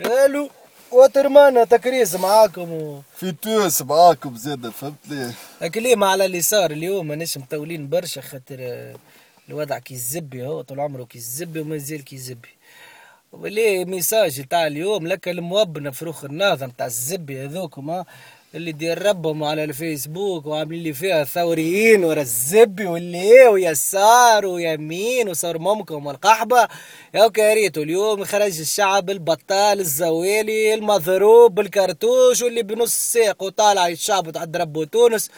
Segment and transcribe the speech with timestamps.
[0.00, 0.50] ألو ألو
[0.92, 3.02] وترمانا تكريس معاكم و...
[3.16, 8.94] في توس معاكم زاد فهمت لي كلمة على اللي صار اليوم ماناش مطولين برشا خاطر
[9.48, 12.48] الوضع كي الزبي هو طول عمره كي الزبي وما زال كي الزبي
[13.32, 18.04] وليه ميساج تاع اليوم لك الموبنة فروخ الناظر تاع الزبي هذوكم
[18.54, 25.28] اللي دير ربهم على الفيسبوك وعاملين لي فيها ثوريين ورا الزبي واللي إيه ويسار ويمين
[25.28, 26.68] وصار ممكن والقحبة.
[27.14, 34.46] يا كاريتو اليوم خرج الشعب البطال الزوالي المضروب بالكرتوش واللي بنص ساق وطالع الشعب تاع
[34.56, 35.30] ربو تونس.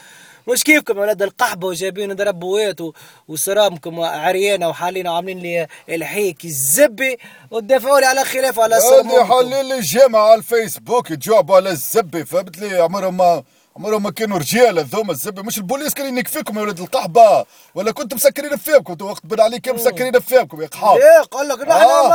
[0.48, 2.80] مش كيفكم ولاد؟ القحبة وجايبين دربوات
[3.28, 7.16] وسرامكم عريانة وحالين عاملين لي الحيك الزبي
[7.50, 12.80] وتدافعوا لي على خلاف على هذه حليل الجامعة على الفيسبوك يتجاوبوا على الزبي فهمت لي
[12.80, 13.42] عمرهم ما
[13.76, 17.44] عمرهم ما كانوا رجال هذوما الزبي مش البوليس كان يكفيكم يا ولد القحبه
[17.74, 20.96] ولا كنتم مسكرين فيكم وقت بن عليك مسكرين فيكم يا قحاب.
[20.96, 22.08] إيه قال لك نحن آه.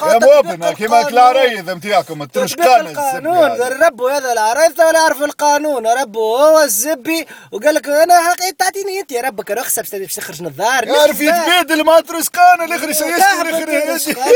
[0.00, 3.50] ما يا موبنا كيما العريض نتاعكم الترشقان القانون.
[3.82, 5.86] ربو هذا العريض ولا يعرف القانون.
[5.86, 10.48] ربو هو الزبي وقال لك أنا حقيقة تعطيني أنت يا ربك رخصه باش تخرج من
[10.48, 13.12] الدار يعرف يتبادل مع ترشقان الآخر يشتري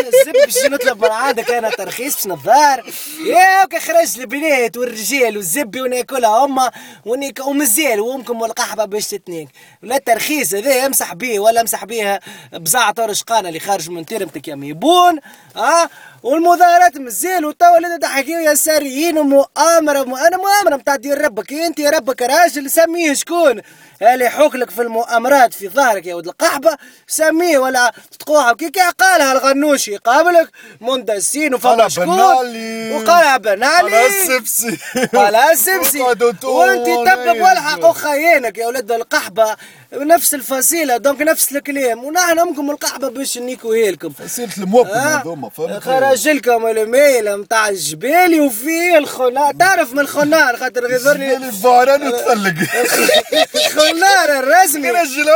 [0.01, 2.93] الزبي باش نطلب من عندك أنا ترخيص باش نظار.
[3.27, 6.71] يا خرج البنات والرجال والزبي وناكلها هما
[7.07, 9.49] ونيك ومزيال وأمكم والقحبة باش تتنيك
[9.83, 12.21] لا الترخيص هذا امسح به ولا امسح بها
[12.53, 15.19] بزعتر رشقانة اللي خارج من تيرمتك يا ميبون
[15.57, 15.91] ها أه؟
[16.23, 21.53] والمظاهرات مزيل وتوا اللي تحكيو يا ساريين ومؤامرة أنا مؤامرة نتاع دير ربك.
[21.53, 23.61] أنت يا ربك؟ راجل سميه شكون؟
[24.03, 29.33] اللي يحوك لك في المؤامرات في ظهرك يا ولد القحبة سميه ولا تقوها كي قالها
[29.33, 32.09] الغنوشي قابلك مندسين وفما شكون؟
[32.93, 33.67] وقالها بنالي.
[33.67, 34.79] قالها السبسي
[35.15, 39.57] قالها السبسي وأنت تبب والحق وخيانك يا ولد القحبة.
[39.93, 42.05] نفس الفصيلة دونك نفس الكلام.
[42.05, 48.41] ونحن امكم القحبه باش نيكوها لكم فصيلة الموكل هذوما فهمت؟ خرج لكم الميل نتاع الجبالي
[48.41, 52.55] وفيه الخنار تعرف من الخنار خاطر الجبالي الفاران وتفلق.
[53.67, 54.91] الخنار الرسمي.
[54.91, 55.29] رجل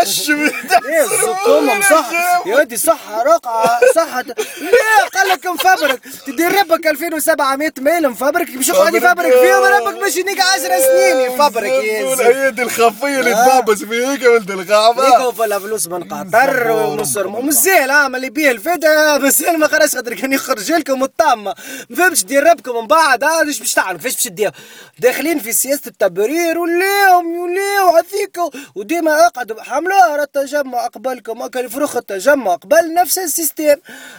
[1.47, 2.11] امم صح.
[2.47, 4.23] يا ودي صحة رقعة صحة.
[4.61, 10.17] ليه؟ قال لك مفبرك تدير ربك 2700 ميل مفبرك باش يقعد يفبرك فيهم ربك باش
[10.17, 11.21] يديك 10 سنين.
[11.33, 15.09] يفبرك يا الايادي الخفية اللي تبابس فيك ولد الغابة.
[15.09, 19.17] ليكو فلا فلوس من قطر ومصر ومزيل عام اللي بيه الفدا.
[19.17, 21.55] بس أنا ما خرجش خاطر كان يخرج لكم الطامة.
[21.91, 23.25] ما فهمتش دير ربكم من بعد.
[23.25, 24.51] هذا إيش باش تعمل كيفاش باش تدير
[24.99, 28.39] داخلين في سياسة التبرير وليهم وليو هذيك
[28.75, 32.55] وديما اقعدوا حملوها التجمع قبلكم كان يفرخ التجمع.
[32.55, 33.77] قبل نفس السيستم.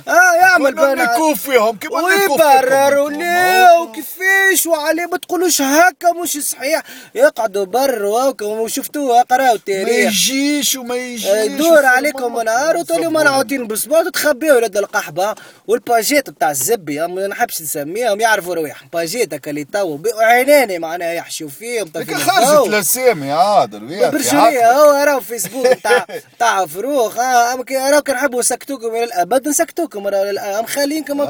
[0.08, 1.16] آه يعمل بنا.
[1.16, 6.12] نكوف فيهم؟ كيما ويبرر وليو كيفاش وعليه ما تقولوش هكا.
[6.12, 6.84] مش صحيح.
[7.16, 10.13] يقعدوا برا وشفتوها قراو التاريخ.
[10.14, 15.36] يجيش وما يجيش يدور عليكم نهار وتوليو منعوتين باسبوع تخبيو ولاد القحبة
[15.68, 21.50] والباجيت بتاع الزبي ما نحبش نسميهم يعرفوا رواحهم باجيت هكا اللي تو عيناني معناها يحشوا
[21.50, 23.76] فيهم خرجت الاسامي عاد
[24.12, 26.06] برشليه هو راهو فيسبوك تاع
[26.40, 27.20] تاع فروخ.
[27.20, 31.28] آه راهو كنحبوا نسكتوكم إلى الأبد نسكتوكم راهو مخلينكم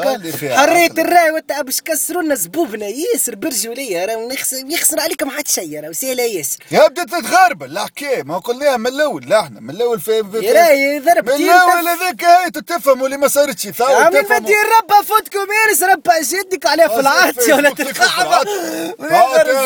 [0.58, 5.94] حرية الراي وانت باش كسروا لنا زبوبنا ياسر برجولية راهو يخسر عليكم حتى شيء راهو
[5.94, 6.60] سهله ياسر.
[6.72, 7.88] يا بدات تتغربل لا
[8.24, 8.40] ما
[8.78, 13.18] من الأول لا إحنا من الأول في, راهي ضرب من الأول هذاك هاي تفهموا اللي
[13.18, 18.44] ما صارتش ثاور من بدي ربا فوتكم يارس ربا جدك عليه في يا ولد القحبه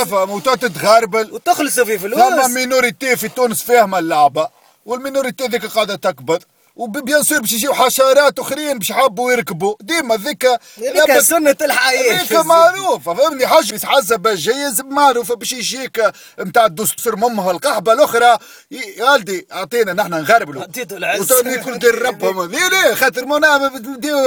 [0.04, 2.20] تفهم وتتغربل وتخلصوا في فلوس.
[2.20, 4.50] ثم مينوريتي في تونس فاهمه اللعبه
[4.86, 6.40] والمينوريتي ذيك قاعدة تكبر.
[6.78, 9.76] و bien sûr باش يجيو حشرات أخرين باش يحبوا يركبوا.
[9.82, 10.48] ديما ذيك
[10.80, 17.52] ذيك سنة الحياة ذيك معروفة فهمني؟ حاجة حسب جايز معروفة باش يجيك نتاع الدستور ممها
[17.52, 18.38] القحبة الأخرى.
[18.72, 21.34] يا ولدي أعطينا نحن نغربلوا عطيتو العز.
[21.66, 22.52] كل دير ربهم.
[22.52, 24.20] ليه خاطر منا نبداو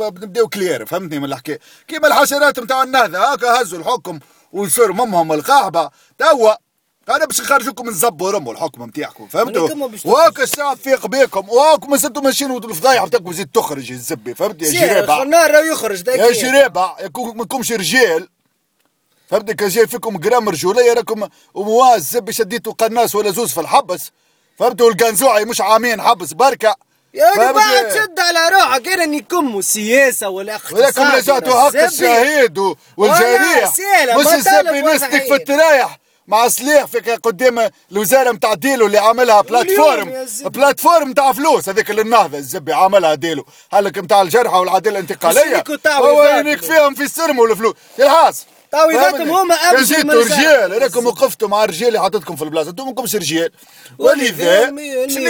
[0.00, 1.58] نبداو clair فهمتني من الحكاية
[1.88, 4.18] كيما الحشرات نتاع النهضة هاكا هزوا الحكم
[4.52, 5.90] ويصير ممهم القحبة.
[6.18, 6.54] توا
[7.10, 12.22] أنا باش نخرجوكم من زب الحكم نتاعكم فهمتوا؟ واك الشعب فيق بيكم واك ما زدتوا
[12.22, 15.22] ماشيين الفضايح بتاعكم زيد تخرج الزبي فهمت يا جريبة.
[15.22, 18.28] النار يخرج يا جريبة ما كنتمش رجال.
[19.28, 24.10] فهمت كان جاي فيكم جرام رجوليه راكم ومواز زبي شديتوا قناص ولا زوز في الحبس.
[24.58, 26.76] فهمتوا؟ القنزوعي مش عامين حبس بركة.
[27.14, 32.58] يا ولدي بعد شد على روحك أنا نكم السياسة والاقتصاد ولكم لجأتوا حق الشهيد
[32.96, 33.72] والجريح.
[34.16, 35.99] مش الزبي نسلك في الترايح.
[36.30, 40.26] مع صليح في قدام الوزارة نتاع ديلو اللي عاملها بلاتفورم.
[40.44, 43.46] بلاتفورم نتاع فلوس هذيك اللي النهضه الزبي عاملها ديلو.
[43.72, 45.64] هلك نتاع الجرحى والعدالة الانتقالية.
[45.86, 47.74] هو ينيك فيهم في السرم والفلوس.
[47.98, 48.46] الحاس.
[48.72, 52.70] تعويضاتهم هما أبو جيتوا رجال راكم وقفتوا مع الرجال اللي حطيتكم في البلاصة.
[52.70, 53.50] أنتم ماكمش رجال.
[53.98, 54.70] ولذا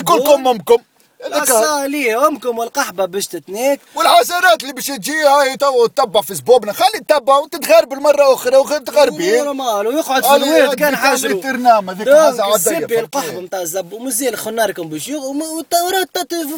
[0.05, 0.81] كلكم امكم هذاك
[1.27, 7.01] الصالية أمكم والقحبة باش تتنيك والحسنات اللي باش تجي هاي تو تتبع في سبوبنا خلي
[7.09, 12.07] تتبع وتتغرب مرة أخرى وتغربين نورمال ويقعد في الواد هذه كان كان حاجرو الترنام، هذيك
[12.07, 13.93] دونك حاجة عادية، الزبي فهمتني؟ القحبة نتاع الزب.
[13.93, 15.11] ومزيان خناركم باش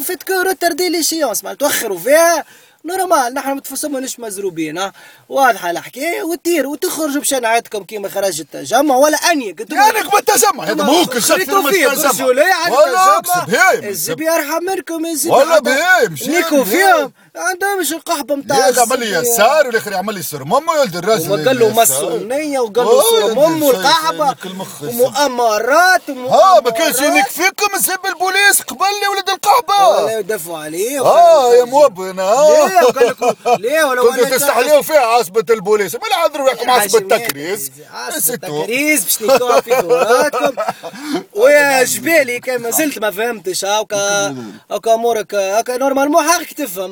[0.03, 2.45] فيت كو روتردي لي شيونس معناتها توخروا فيها.
[2.85, 4.93] نورمال نحن متفصلين مش مزروبين ها؟
[5.29, 11.19] واضحة الحكاية وتطير وتخرجوا بشنعتكم كيما خرج التجمع ولا انيك أنتم يعني بالتجمع هذا ممكن
[11.19, 12.25] خليتوا شكل فيه التجمع.
[12.25, 13.17] ولا التجمع.
[13.17, 16.63] اقصد هاي الزبي يرحم منكم الزبي ولا عندهم- بهاي، مشي نيكو.
[16.63, 19.05] فيهم عندهمش القحبة نتاع هذا عمل لي.
[19.29, 21.69] يسار والاخر يعمل لي سر ماما ولد الراجل وما قال له.
[21.81, 28.85] مسوا النية وقال له والقحبة شايف المخ ومؤامرات ها ما كانش يكفيكم سب البوليس قبل
[29.01, 34.01] لي ولد ولا القحبة يدافعوا عليه آه يا موبن ها ليه؟ وقال لكم ليه؟ ولا
[34.01, 35.95] كنتوا تستحليوا فيها عصبة البوليس.
[35.95, 40.55] ما عذروا لكم عصبة التكريس عصبة التكريس باش نيكوها في دوراتكم.
[41.35, 43.65] ويا جبالي كان ما زلت ما فهمتش.
[43.65, 44.35] هاكا
[44.71, 46.91] هاكا امورك هاكا نورمالمون حقك تفهم.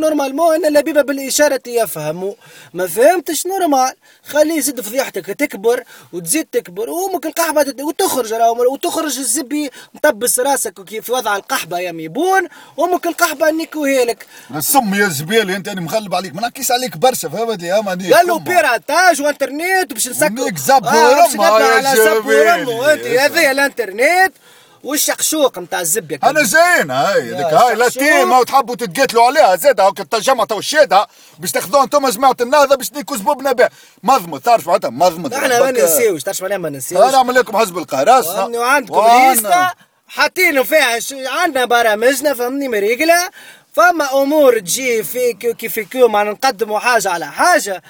[0.00, 2.34] نورمالمون إن اللبيبة بالإشارة يفهموا
[2.74, 3.92] ما فهمتش نورمال
[4.26, 6.90] خليه يزيد فضيحتك تكبر وتزيد تكبر.
[6.90, 8.32] وأمك القحبة وتخرج
[8.72, 12.48] وتخرج الزبي مطبس راسك وكيف في وضع القحبة يا ميبون.
[12.76, 14.26] وأمك القحبة نيكوها لك.
[14.56, 16.34] السم يا زبيلي أنت أنا مغلب عليك.
[16.34, 17.28] ما نحكيش عليك برشا.
[17.28, 17.70] فهمتني
[18.12, 20.32] قال له بيراتاج وانترنت باش نسكر.
[20.40, 21.14] ونيك زب آه،
[21.54, 23.05] على زب جبالي.
[23.10, 24.32] ورمى انت هذا الانترنت
[24.84, 27.88] والشقشوق نتاع الزبيه أنا زين هاي هذيك هاي لا.
[27.88, 31.06] تيمة وتحبوا تتقاتلوا عليها زاد هاك التجمع تو الشيدة
[31.38, 33.70] باش تاخذوها أنتم جماعة النهضة باش نيكوا زبوبنا بها
[34.02, 35.70] مضمض تعرف معناتها؟ مضمض إحنا ما.
[35.70, 37.78] ننساوش تعرف معناها ما أنا ننساوش أعمل لكم حزب
[38.58, 39.72] وعندكم وأنا- ليستا
[40.08, 40.98] حاطين فيها.
[41.28, 43.30] عندنا برامجنا فهمني مريقلة.
[43.72, 47.82] فما أمور تجي في كيف كيو معناها نقدموا حاجة على حاجة.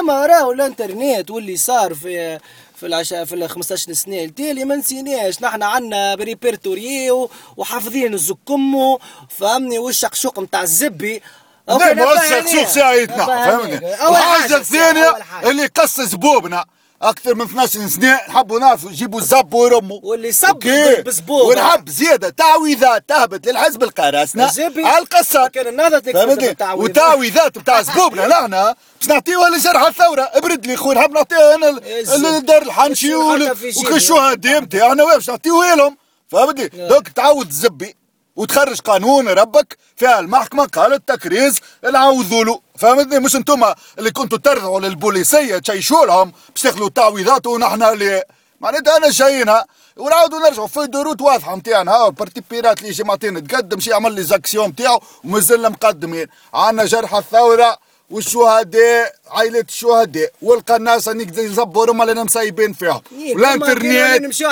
[0.00, 2.38] إما راهو الانترنت واللي صار في
[2.76, 7.10] في العشاء في ال 15 سنه التالي ما نسيناش نحن عندنا بريبرتوري
[7.56, 11.22] وحافظين الزكمو فهمني والشقشوق نتاع الزبي.
[11.70, 12.52] نبقى وسع هنية.
[12.52, 15.50] سوق ساعتنا فهمني؟ أول حاجة.
[15.50, 16.64] اللي قص زبوبنا.
[17.04, 20.58] أكثر من 12 سنة نحبوا نعرفوا يجيبوا الزب ورموا واللي صب.
[21.06, 21.44] بزبوبة.
[21.44, 22.28] ونحب زيادة.
[22.28, 24.50] تعويذات تهبط للحزب القراصنه.
[24.76, 25.48] على القصر.
[25.48, 26.76] كان بالتعويذات.
[26.90, 30.30] وتعويذات بتاع زبوبنا لهنا باش نعطيوها لجرح الثورة.
[30.34, 32.26] ابرد لي خويا نحب نعطيها أنا الزب.
[32.26, 33.14] لدار الحنشي.
[33.14, 35.96] وكالشهداء نتاعنا باش نعطيوها لهم.
[36.28, 37.96] فهمتني؟ دوك تعود الزبي.
[38.36, 41.58] وتخرج قانون ربك فيها المحكمة قالت تكريز
[41.92, 42.60] نعوذوا له.
[42.78, 43.64] فهمتني؟ مش أنتم
[43.98, 48.22] اللي كنتوا ترضعوا للبوليسية تشيشوا لهم باش تاخذوا تعويضات ونحن اللي
[48.60, 49.64] معناتها أنا جاينا
[49.96, 54.12] ونعاودوا نرجعوا في دروت واضحة نتاعنا ها بارتي بيرات اللي يجي معطينا تقدم شي يعمل
[54.12, 56.26] لي زاكسيون نتاعو ومازلنا مقدمين.
[56.54, 57.78] عندنا جرحى الثورة
[58.10, 63.82] والشهداء عائلة الشهداء والقناصة نقدر نزبرهم اللي مسايبين فيهم إيه، والانترنت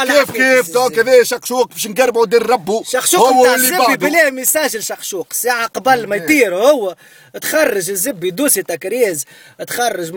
[0.07, 0.99] كيف كيف؟ دوك.
[0.99, 2.83] هذا شكشوك باش نقربوا دير ربو.
[2.87, 4.09] شخشوق هو اللي بعده.
[4.09, 6.97] بلا ميساج لشخشوق ساعة قبل ما يطير هو
[7.43, 9.25] تخرج الزبي دوسي تكريز
[9.69, 10.13] تخرج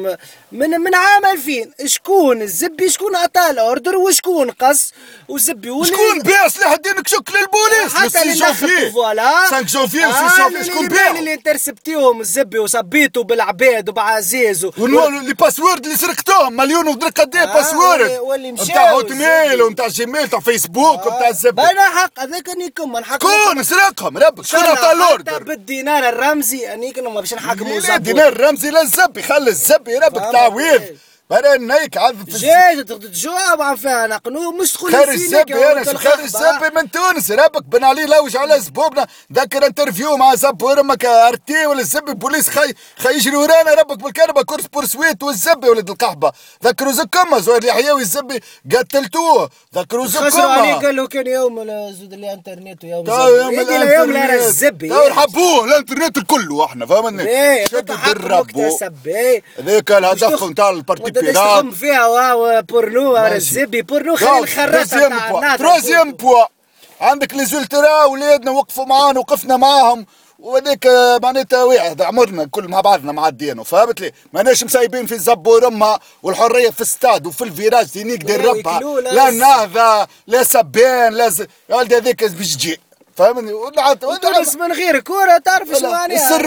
[0.51, 4.91] من من عام 2000 شكون الزبي؟ شكون عطاه الأوردر؟ وشكون قص؟
[5.27, 9.47] والزبي ولي شكون بيع سلاح الدين كشك للبوليس؟ حتى اللي دخلوا فوالا.
[9.49, 14.54] 5 جونفي و 6 آه، جونفي اللي- شكون بيع اللي انترسبتيهم الزبي وصبيتوا بالعباد وبعزيز.
[14.63, 19.11] و- ولي باسورد اللي سرقتوهم مليون ودرك قد إيه باسورد واللي- مشاو نتاع هوت.
[19.11, 24.45] ميل ونتاع جيميل نتاع فيسبوك ونتاع الزبي أنا حق هذاك نيكم نحكم شكون سرقهم ربك
[24.45, 28.81] شكون عطى حتى الاوردر بالدينار الرمزي انيك ما باش نحكموا لا زبون دينار رمزي لا
[29.21, 30.81] خلي الزبي ربك تعويض
[31.29, 35.83] برا نايك عذب في جاي تجاوب عن فيها نقنو مش تقول خير لي الزبي أنا
[35.83, 39.07] شو خير الزبي من تونس ربك بن علي لوج على زبوبنا.
[39.33, 44.43] ذكر انترفيو مع زب ورمك أرتي ولا الزبي بوليس خي خي يجري ورانا ربك بالكربة.
[44.43, 46.31] كورس بورسويت والزبي ولد القحبة.
[46.63, 48.39] ذكروا زكما زوير اليحيوي الزبي
[48.75, 49.49] قتلتوه.
[49.75, 51.55] ذكروا خسروا عليه زكما قال له كان يوم
[51.91, 53.13] زود الانترنت ويوم زبي.
[53.13, 54.41] يوم الإنترنت.
[54.41, 59.43] الزبي تا نحبوه الإنترنت الكله إحنا فهمني إيه شد مكتسب إيه.
[59.61, 63.17] ذيك الهدف نتاع البارتي بيرات تخدم فيها واو بورنو.
[63.17, 66.45] الزبي بورنو خلي الخراطة تروزيام بوا تروزيام بوا.
[67.01, 70.05] عندك لي زولترا ولادنا وقفوا معانا وقفنا معاهم
[70.39, 75.47] وهذيك آه، معناتها واحد عمرنا كل مع بعضنا معدينه فهمت لي؟ ماناش مسايبين في زب
[75.47, 78.79] ورمة والحرية في استاد وفي الفيراج دي نقدر ربها.
[79.01, 81.45] لا نهضه لا سبان لا ز...
[81.69, 82.79] ولدي هذيك باش تجي
[83.17, 83.51] فهمني
[84.21, 86.37] تونس من غير كوره تعرف شو معناها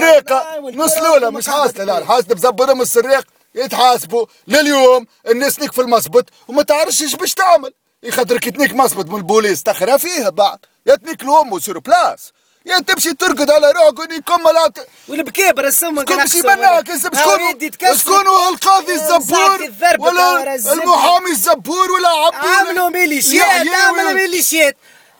[1.01, 1.97] لولا وما مش حاصلة لا.
[1.97, 3.23] الحاسده بزبرهم السراق
[3.55, 7.73] يتحاسبوا لليوم الناس في المصبت وما تعرفش إيش باش تعمل.
[8.03, 10.59] يخدر كي تنيك مصبت من البوليس تخرى فيها بعد.
[10.85, 12.31] يا تنيك الأم سور بلاس.
[12.65, 14.73] يا تمشي ترقد على روحك ونيكم لا
[15.07, 22.35] والبكيبر السم شكون باش يمنعك شكون شكون هو القاضي الزبور ولا المحامي الزبور ولا عبد
[22.35, 24.77] عملوا ميليشيات عملوا ميليشيات.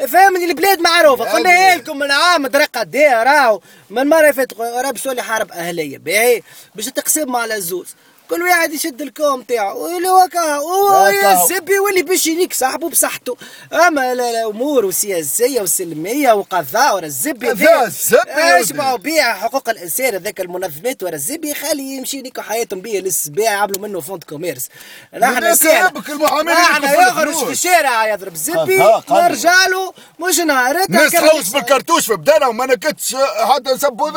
[0.07, 1.31] فهمني البلاد معروفة.
[1.31, 1.75] قلنا.
[1.75, 2.51] لكم من عام
[2.95, 5.97] إيه راهو من مرة فاتت راه بسولي حرب أهلية.
[5.97, 6.41] باهي.
[6.75, 7.87] باش تقسم على الزوز
[8.29, 11.43] كل واحد يشد الكوم تاعو ويلي وكا هكا.
[11.43, 13.37] الزبي يولي باش يليك صاحبه بصحته
[13.87, 17.65] أما لا- لا الأمور والسياسيه والسلمية وقضاء ورا الزبي الزبي.
[18.61, 23.79] اسمعوا بيع حقوق الإنسان هذاك المنظمات ورا الزبي خلي يمشي ليكوا حياتهم بيه للسباع يعملوا
[23.81, 24.67] منه فونت كوميرس
[25.17, 25.43] نحن
[26.51, 27.45] نحن يخرج.
[27.45, 29.23] في الشارع يضرب زبي قضاء، قضاء.
[29.29, 29.93] نرجع له
[30.27, 31.53] مش نهارتها الناس كان تحوس يحصل.
[31.53, 33.15] بالكرتوش في بدانا وما نكتش
[33.55, 34.09] حتى نسبوا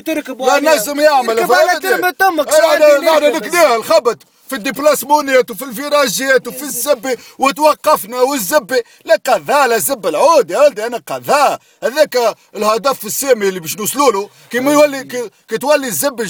[0.00, 0.74] تركبوا لا.
[0.76, 4.18] نجم يعمل يركب على فهمتني؟ نركب نكديها الخبط
[4.48, 10.86] في الدبلاسمونيات وفي الفيراجيات وفي الزبي وتوقفنا والزبي لا قضاء لا زب العود يا ولدي
[10.86, 14.28] أنا قضاء هذاك الهدف السامي اللي باش نوصلوا له.
[14.50, 15.04] كيما يولي
[15.48, 16.20] كي, تولي الزب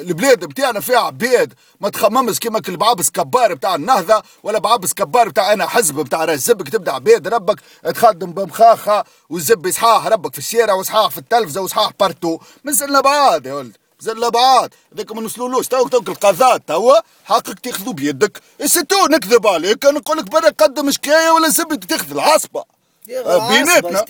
[0.00, 1.54] البلاد بتاعنا فيها عباد.
[1.80, 6.24] ما تخممش كيما كي بعبس كبار بتاع النهضة ولا بعبس كبار بتاع أنا حزب بتاع
[6.24, 7.60] راس زبك تبدأ عباد ربك
[7.94, 12.38] تخدم بمخاخة والزب صحاح ربك في الشارع وصحاح في التلفزة وصحاح بارتو.
[12.64, 16.94] منزلنا بعاد يا ولد زل بعاد هذاك ما نوصلولوش تو توك القضاء توا
[17.24, 18.40] حقك تاخذوا بيدك.
[18.60, 22.64] الستو نكذب عليك أنا نقول لك برا قدم شكاية ولا زبد تاخذ العصبة.
[23.06, 24.04] بيناتنا.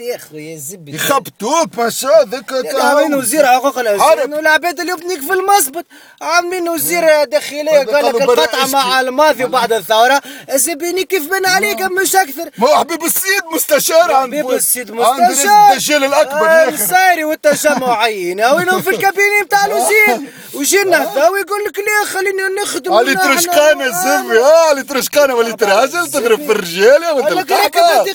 [0.86, 4.34] يخبطوك ماشا ذاك عاملين وزير حقوق الانسان.
[4.34, 5.86] والعباد اللي يبنيك في المصبت
[6.22, 7.80] عاملين وزير داخلية.
[7.80, 9.00] هذا قال لك القطعه مع.
[9.00, 10.22] الماضي وبعد الثورة.
[10.52, 15.72] الزبيني كيف بان عليك مش أكثر؟ ما هو حبيب السيد مستشار عند حبيب السيد مستشار.
[15.72, 21.64] الدجال الأكبر آه، يا أخي الصايري والتجمعين وينهم في الكابيني بتاع الوزير؟ ويجي النهضه ويقول
[21.64, 24.68] لك لا خليني نخدم علي ترشقانه الزبي آه.
[24.68, 27.48] علي ترشقانه ولي ترهزل تضرب في الرجال يا ولد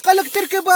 [0.05, 0.68] قال لك تركب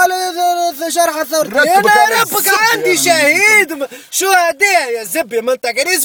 [1.24, 3.86] ثورتي ركبك أنا على ربك عندي شهيد.
[4.10, 5.40] شهداء يا زبي؟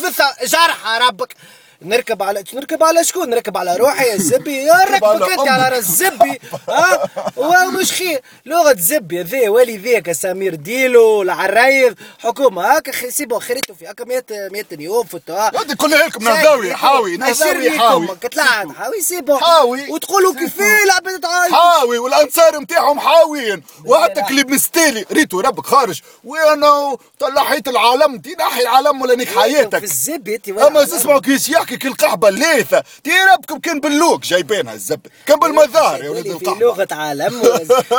[0.01, 1.33] في الث- جرح ربك.
[1.81, 4.63] نركب على نركب على شكون؟ نركب على روحي يا زبي.
[4.63, 5.75] يا ركبك انت على.
[5.75, 11.95] راس الزبي ها؟ ومش خير لغة زبي ذي ولي ذيك سمير ديلو العرايض.
[12.19, 16.23] حكومة هاك سيبوا خيرتوا في هكا 100 100 يوم فتوا هذه كلها لكم.
[16.23, 17.17] نهضاوي حاوي.
[17.17, 19.91] نهضاوي حاوي كتلعب حاوي سيبوا حاوي.
[19.91, 23.63] وتقولوا كيفاه العباد تعايش حاوي والأنصار نتاعهم حاويين.
[23.85, 25.05] وحتى كليب مستيلي.
[25.11, 26.01] ريتو ربك خارج.
[26.23, 28.19] وأنا طلعيت العالم.
[28.19, 32.27] تي نحي العالم ولا نيك في حياتك الزبي؟ تي أما تسمعوا كيس يحكي كي القحبه
[32.27, 37.41] الليثة تي ربكم كان باللوك جايبينها الزب كان بالمظاهر يا ولد في القحبه لغة عالم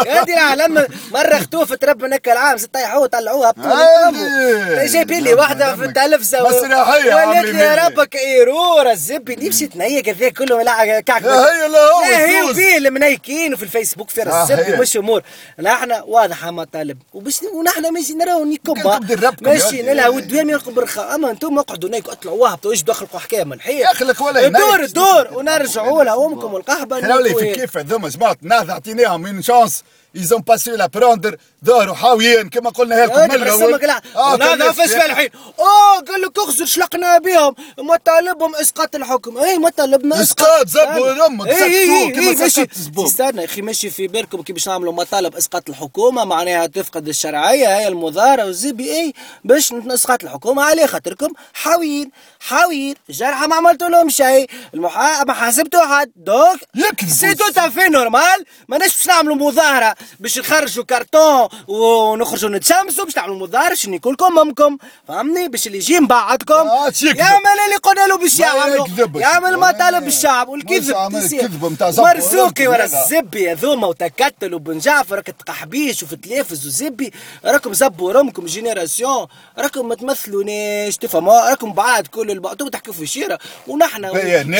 [0.08, 4.86] هذه العالم مرة اختوفت ربنا العام طيحوها طلعوها هذه.
[4.86, 7.86] جايبين لي واحدة في التلفزة مسرحية ولات عاملين لي.
[7.86, 10.56] ربك ايرور الزبي نمشي تنيك هذا كله
[11.00, 12.42] كعك هي لا هو لا هي.
[12.42, 14.76] وفيه المنيكين وفي الفيسبوك في هي.
[14.76, 15.22] مش أمور
[15.58, 19.00] نحن واضحة مطالب وباش ونحن ماشي نراو نيكوبا
[19.42, 19.82] ماشي.
[19.82, 24.20] نلها والدوام يرقب برخاء أما أنتم اقعدوا نيك اطلعوا وهبطوا إيش دخلكم حكايه أخي لك
[24.20, 24.88] ولا الدور ينيك.
[24.88, 27.52] الدور ونرجعوا لها امكم والقحبه خلولي نيكوا في.
[27.52, 29.84] كيف هذوما جماعة نهضة عطيناهم من شانس.
[30.14, 34.02] يزون باسي لا بروندر ظهروا حاويين كما قلنا لكم من لا.
[34.16, 35.30] هذا فاش في الحين.
[35.58, 39.38] آه قال لك اخزر شلقنا بهم مطالبهم إسقاط الحكم.
[39.38, 40.68] اي مطالبنا إسقاط.
[40.68, 42.66] زبوا لأمك، اي اي ماشي.
[42.98, 46.24] استنى يا أخي ماشي في بالكم كي باش نعملوا مطالب إسقاط الحكومة.
[46.24, 49.14] معناها تفقد الشرعية هي المظاهره والزبي إي
[49.44, 50.62] باش نسقط الحكومة.
[50.64, 52.94] عليه خاطركم حاويين حاويين.
[53.10, 54.50] جرحى ما عملتوا لهم شيء.
[54.74, 55.24] المحا...
[55.24, 56.12] ما حاسبتوا حد.
[56.16, 57.00] donc.
[57.08, 58.44] c'est tout à fait normal.
[58.68, 64.78] ماناش باش نعملوا مظاهره باش نخرجوا كرتون ونخرجوا نتشمسوا باش نعملوا مظاهره باش يكون امكم
[65.08, 66.92] فهمني؟ باش اللي يجي من بعدكم آه،.
[67.02, 68.86] يعمل اللي قلنا له باش ما يعملوا.
[69.14, 70.08] يعمل مطالب آه.
[70.08, 72.84] الشعب والكذب متاع زبو مرزوقي ورا.
[72.84, 77.12] الزبي هذوما وتكتل وبن جعفر راك تقحبيش وفي التلافز وزبي.
[77.44, 79.26] راكم زبوا رمكم جينيراسيون.
[79.58, 82.70] راكم ما تمثلونيش تفهموا راكم بعاد كل البعض.
[82.70, 83.38] تحكوا في شيرة.
[83.66, 84.02] ونحن.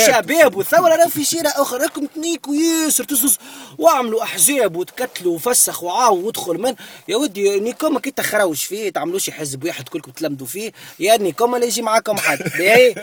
[0.06, 1.82] شباب والثوره راه في شيرة أخرى.
[1.82, 3.38] راكم تنيكوا ياسر تزوز
[3.78, 6.74] واعملوا أحزاب وتكتلوا وفسخ وعاو وادخل من.
[7.08, 10.72] يا ودي نيكم كي تخروش فيه تعملوا شي حزب واحد كلكم تلمدوا فيه.
[10.98, 12.38] يا نيكم لا يجي معاكم حد.
[12.58, 12.94] باهي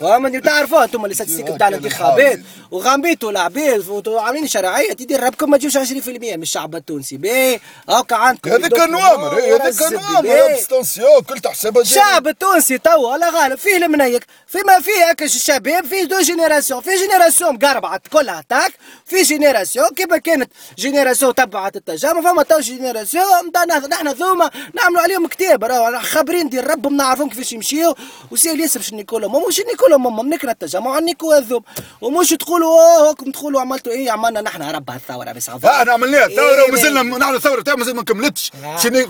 [0.00, 4.92] فهمني تعرفوا أنتم اللي ستستيك بتاع الانتخابات وغامبيتوا العباد وعاملين شرعية.
[4.92, 7.16] تدير ربكم ما تجوش 20% من الشعب التونسي.
[7.16, 8.50] باهي هاكا عندكم.
[8.50, 13.58] هذا كان نوامر إيه، هذا كان نوامر ابستنسيون كل تحسبها الشعب التونسي توا الله غالب.
[13.58, 18.72] فيه المنيك فيما فيه هكا الشباب فيه دو جينيراسيون في جينيراسيون مقربعت كلها تاك
[19.06, 23.52] في جينيراسيون كيما كانت جينيراسيون تبعت التجارب فما تو جينيراسيون
[23.90, 27.94] نحن ذوما نعملوا عليهم كتاب راهو خابرين ديال ربهم نعرفهم كيفاش يمشيو
[28.30, 31.62] وسي ياسر باش نيكولهم مش نيكولهم نقول لهم؟ هم منكنا التجمع نيكو هذوم
[32.00, 36.68] ومش تقولوا هوكم تقولوا عملتوا إيه؟ عملنا نحن رب هالثورة بس إحنا عملناها ثوره إيه.
[36.68, 38.52] ومازلنا نحن ثوره تاع مازال ما كملتش.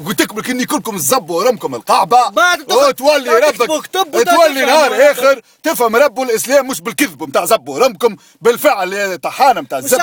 [0.07, 2.19] قلت لكم كني كلكم تزبوا رمكم القعبه
[2.71, 5.34] وتولي ربك تولي نهار ربك.
[5.35, 9.99] اخر تفهم رب الإسلام مش بالكذب نتاع زبوا رمكم بالفعل طحانة نتاع الزب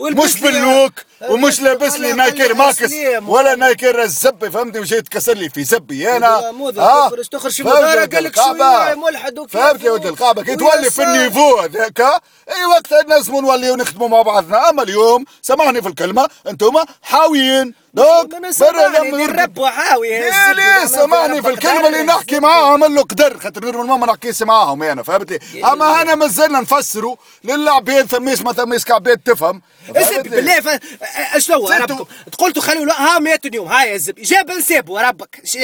[0.00, 0.92] مش باللوك
[1.28, 2.92] ومش البس- لابس لي خلي ماكس.
[3.26, 6.40] ولا نايكر الزب فهمتني؟ وجاي تكسر لي في زبي أنا.
[6.70, 8.38] ذا تخرج- تخرج في مدارة قال لك
[8.94, 11.02] ملحد فهمت يا ولد القعبة؟ كي تولي في.
[11.02, 12.00] النيفو هذاك.
[12.00, 14.68] أي وقت الناس نوليو نخدموا مع بعضنا.
[14.70, 17.74] أما اليوم سامحني في الكلمة أنتم حاويين.
[17.94, 23.38] دوك سامحني لما الرب وحاوي ليه ليه سامحني في الكلمة؟ اللي نحكي معاهم له قدر.
[23.38, 28.84] خاطر نور ما نحكيش معاهم أنا فهمتني أما أنا مازلنا نفسروا للعباد ثميش ما ثميش
[28.84, 29.62] كعباد تفهم.
[29.96, 30.78] اسب؟ بالله ف...
[31.38, 31.68] شنو.
[31.68, 32.04] ربكم؟
[32.38, 35.40] قلتوا خلوا ها 100 يوم هاي الزب جاب نسيبوا ربك.
[35.44, 35.58] ش...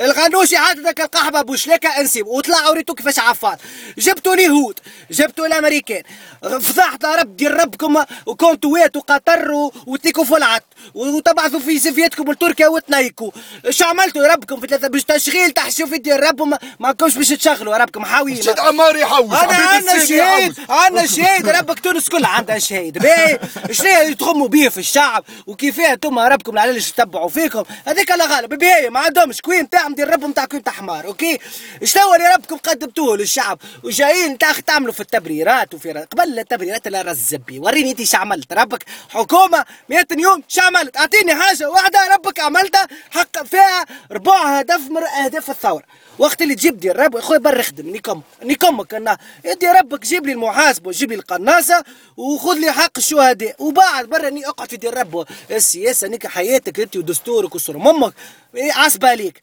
[0.00, 3.56] الغنوشي عاد ذاك القحبه بوشليكه انسيب وطلعوا ريتو كيفاش عفان.
[3.98, 4.78] جبتوا اليهود
[5.10, 6.02] جبتوا الأمريكان.
[6.42, 9.52] فضحت رب ديال ربكم وكونتوات وقطر
[9.86, 10.64] وتيكوا فلعت.
[10.94, 13.30] وتبعثوا في سفيتكم لتركيا وتنيكوا
[13.66, 17.28] إيش عملتوا؟ ربكم في ثلاثة باش تشغيل تحشوا في ديال رب وما ما كوش باش
[17.28, 17.76] تشغلوا.
[17.76, 20.54] ربكم حاويين شد عمار يحوس انا عندنا شهيد.
[20.68, 21.48] عندنا شهيد.
[21.48, 22.98] ربك تونس كلها عندها شهيد.
[22.98, 23.38] باهي
[23.70, 27.62] شنو اللي تخموا بيه في الشعب؟ وكيفاه أنتم ربكم العلاج تتبعوا فيكم.
[27.86, 28.54] هذيك لا غالب.
[28.54, 29.40] باهي ما عندهمش.
[29.40, 31.38] كوين تاعهم ديال ربهم تاع كوين تاع حمار أوكي؟
[31.84, 37.58] شنو اللي ربكم قدمتوه للشعب؟ وجايين تاخ تعملوا في التبريرات وفي قبل التبريرات لا رزبي
[37.58, 38.52] وريني انت عملت.
[38.52, 45.02] ربك حكومة 100 يوم عملت؟ أعطيني حاجة واحدة ربك عملتها حق فيها ربع هدف من
[45.02, 45.82] أهداف الثورة.
[46.18, 50.32] وقت اللي تجيب دي الرب خويا بر خدم نيكم نيكمك أنا يدي ربك جيب لي
[50.32, 51.84] المحاسبه وجيب لي القناصة
[52.16, 53.56] وخذ لي حق الشهداء.
[53.58, 58.14] وبعد برا أني أقعد في دي الرب السياسة نيك حياتك أنت ودستورك وسر أمك
[58.54, 59.42] عصبة عليك.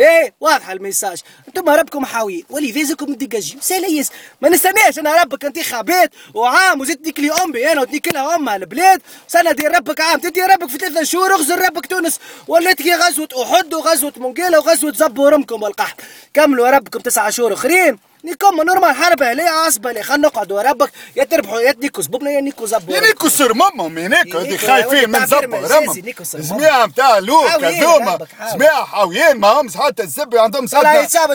[0.00, 1.20] باهي واضحه الميساج.
[1.48, 7.72] أنتم ربكم حاويين ولذيذكم ديجاجي سليس ما نستناش أنا ربك انتخابات وعام وزدت لي امي
[7.72, 9.02] أنا وتنيك لها امها البلاد.
[9.28, 12.18] سنة دير ربك عام تدي ربك في ثلاثة شهور اغزر ربك تونس.
[12.48, 15.96] ولات كي غزوة أحد وغزوة منقيله وغزوة زب ورمكم والقحط.
[16.34, 17.98] كملوا ربكم تسعة شهور أخرين.
[18.24, 20.90] نيكم نورمال حربة ليه عصبة ليه خلينا نقعدوا ربك.
[21.16, 24.66] يا تربحوا يا تنيكوا زبوبنا يا نيكوا زبوا يا نيكو سر مامهم هناك هذي نيكو
[24.66, 26.58] خايفين من نيكو سر مامهم.
[26.58, 28.18] جميع نتاع لوك حاويين هذوما.
[28.54, 29.36] جميع حاويين.
[29.36, 30.66] ما همش حتى الزبي عندهم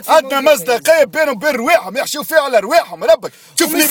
[0.08, 0.42] عندنا.
[0.42, 3.04] مصداقية بينهم وبين رواحهم يحشوا فيها على رواحهم.
[3.04, 3.86] ربك شوف لي.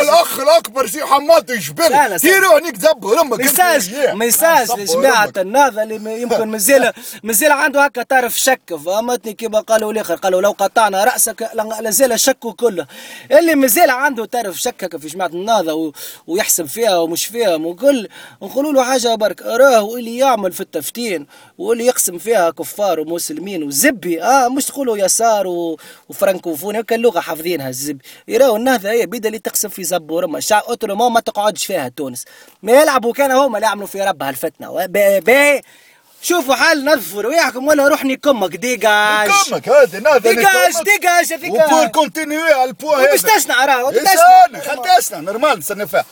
[0.00, 2.34] الأخ الأكبر شي حماط لا، سلام.
[2.36, 3.38] يروح هنيك زبوا رمك.
[3.38, 8.60] ميساج ميساج لجماعة النهضة اللي يمكن مازال مازال عنده هكا طرف شك.
[8.86, 11.50] فهمتني؟ كما قالوا الآخر قالوا لو قطعنا رأسك
[11.94, 12.86] لازال الشك كله
[13.30, 15.92] اللي مازال عنده طرف شك هكا في جماعة النهضة و...
[16.26, 18.08] ويحسب فيها ومش فيها وكل
[18.42, 19.42] نقولوا له حاجة برك.
[19.42, 21.26] راهو اللي يعمل في التفتين
[21.58, 24.22] واللي يقسم فيها كفار ومسلمين وزبي.
[24.22, 25.78] آه مش تقولوا يسار و...
[26.08, 28.04] وفرنكوفون هكا اللغة حافظينها الزبي.
[28.28, 32.24] يراو النهضة هي بيدا اللي تقسم في زب ورمى الشعب اوتونومون ما تقعدش فيها تونس.
[32.62, 34.86] ما يلعبوا كان هما اللي يعملوا في ربها الفتنة.
[34.86, 35.62] باهي باهي
[36.24, 41.90] شوفوا حال نظفوا رواحكم ولا روحني كمك ديجاج كمك هذا نهضة ديجاج ديجاج وبور هذيك
[41.90, 46.04] كونتينيوي على البوا هذا وباش تشنع راهو استنى تشنع خل تسنى نورمال نستنى فيها.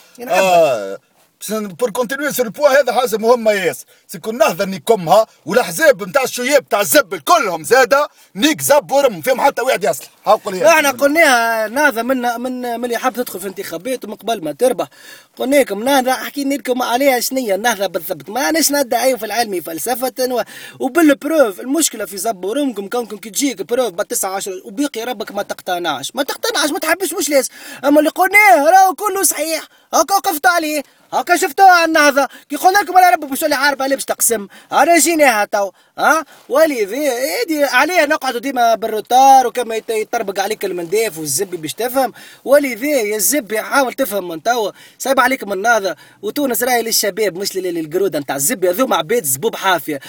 [1.50, 6.80] بور كونتينيو سور البوا هذا حاجة مهمة ياسر سيكون نهضه نيكمها والاحزاب نتاع الشياب تاع
[6.80, 10.08] الزبل كلهم زادة نيك زب ورم فيهم حتى واحد يصلح.
[10.26, 14.44] هاقول هي إحنا قلناها نهضة من من من اللي حاب تدخل في انتخابات ومن قبل
[14.44, 14.86] ما تربح.
[15.38, 18.28] قلنا لكم نهضة حكينا لكم عليها شنية النهضة بالضبط.
[18.30, 20.42] ما ناش ندعي في العلمي فلسفة و...
[20.80, 26.12] وبالبروف المشكلة في زب ورمكم كونكم كي تجيك بروف بالتسعة عشر وبيقي ربك ما تقتنعش.
[26.14, 27.50] ما تقتنعش ما تحبش مش لازم
[27.84, 29.62] أما اللي قلناه راهو كله صحيح.
[29.94, 30.82] هكا وقفت عليه.
[31.12, 34.48] هكا شفتوها على النهضة كي قلنا لكم على ربك باش اللي باش تقسم.
[34.72, 41.56] أنا جيناها تو ها؟ ولذي هادي عليه نقعدوا ديما بالروتار وكما يطربق عليك المنداف والزبي
[41.56, 42.12] باش تفهم.
[42.44, 47.56] ولذي يا الزبي حاول تفهم من توا صعب عليك من النهضة وتونس راهي للشباب مش
[47.56, 48.70] لل- للقرودة نتاع الزبي.
[48.70, 50.00] هذوما عباد زبوب حافية.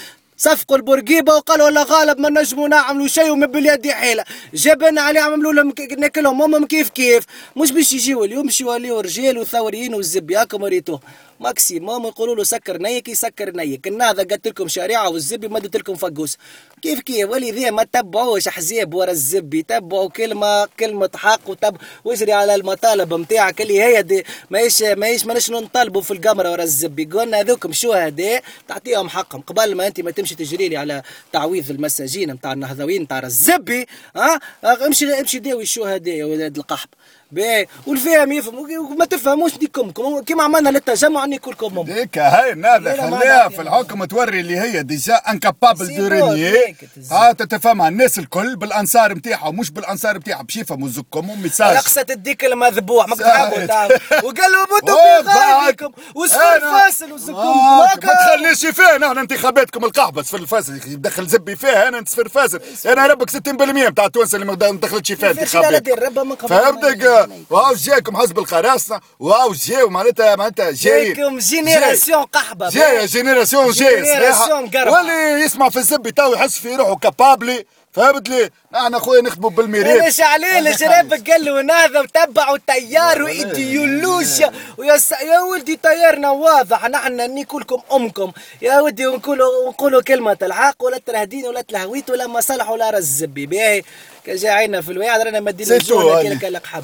[0.44, 4.24] صفقوا البورقيبة وقالوا لا غالب ما نجموا نعملوا شيء وما باليد حيلة.
[4.54, 7.24] جبنا عليه عملوا لهم ناكلهم هم كيف كيف.
[7.56, 11.00] مش باش يجيوا اليوم باش يوليوا رجال وثوريين والزبي هاكم ريتوه
[11.44, 13.88] maximum يقولوا له سكر نيك يسكر نيك.
[13.88, 16.38] النهضه قالت لكم شريعه والزبي مدت لكم فقوس.
[16.82, 19.62] كيف كيف؟ ولذا ما تبعوش احزاب ورا الزبي.
[19.64, 24.24] تبعوا كلمه كلمة حق وتب واجري على المطالب نتاعك اللي هي دي.
[24.50, 27.06] ماهيش ماهيش ماناش نطالبوا في القمره ورا الزبي.
[27.06, 29.42] قلنا هذوكم شهداء تعطيهم حقهم.
[29.42, 34.40] قبل ما أنت ما تمشي تجري لي على تعويض المساجين نتاع النهضويين نتاع الزبي ها؟
[34.64, 36.90] امشي امشي داوي الشهداء يا ولاد القحب.
[37.34, 38.56] باهي والفهم يفهم
[38.92, 41.84] وما تفهموش ديكمكم كيما عملنا للتجمع نيكلكم.
[41.84, 43.62] ديك هاي ما خليها في.
[43.62, 46.76] الحكم توري اللي هي ديجا انكابابل دو رينيي هيك.
[47.12, 52.46] ها تتفهمها الناس الكل بالأنصار نتاعها ومش بالأنصار نتاعها باش يفهموا زكم وميساج رقصة الديك
[52.46, 53.44] المذبوح ما صحيح.
[53.50, 55.30] تحبوا تعرف وقال له موتوا أوه، في
[55.66, 57.36] غايبكم أنا- فاصل وزكم.
[57.36, 57.78] آه،.
[57.80, 63.08] ما تخليش فيه نحن انتخاباتكم القحبس في الفاسل يدخل زبي فيها أنا صفر فاسل أنا
[63.08, 65.84] ربك 60% بتاع التوانسه اللي ما دخلتش فيها انتخابات.
[65.84, 69.00] دير واو جاكم حزب القراصنة.
[69.20, 71.14] واو جاو معناتها معناتها جاي.
[71.14, 72.70] جايكم جينيراسيون قحبة.
[72.70, 74.70] جاي جينيراسيون جاي جينيراسيون.
[74.70, 74.92] قربة.
[74.92, 80.02] واللي يسمع في الزبي تو يحس في روحه كابابلي فهمت لي؟ إحنا خويا نخدموا بالميريت
[80.02, 85.12] أنا شعليل شرابك قال له نهضه وتبعوا تيار وايديولوجيا ويا س...
[85.12, 86.86] يا ولدي تيارنا واضح.
[86.90, 88.32] نحن نيكلكم أمكم.
[88.62, 93.84] يا ودي ونقولوا ونقولوا كلمة الحق ولا ترهدين ولا تلهويت ولا مصالح ولا رزبي باهي
[94.26, 96.40] كجاعينا في الوعد رانا مدين سي تو، الجوله.
[96.40, 96.84] كي لك حب.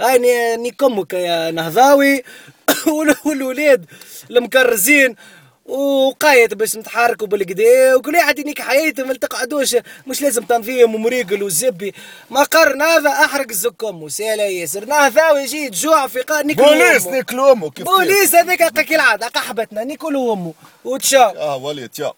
[0.00, 2.22] هاي ني- نيكمك يا نهضاوي.
[2.86, 3.84] وال- والولاد
[4.30, 5.16] المكرزين.
[5.68, 9.76] وقايت باش نتحركوا بالكدا وكل واحد ينيك حياته ما تقعدوش
[10.06, 11.94] مش لازم تنظيم ومريقل وزبي.
[12.30, 17.70] ما قرن هذا أحرق الزكم وسالا ياسر نهضاوي يجي يتجوع في قا نيكلو بوليس كيف
[17.70, 17.86] كيف.
[17.86, 20.54] بوليس هذاك كي العادة قحبتنا نيكلو امه
[20.84, 21.30] وتشاو.
[21.30, 22.12] آه وليت يا.